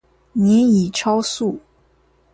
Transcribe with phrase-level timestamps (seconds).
[0.33, 1.59] 您已超速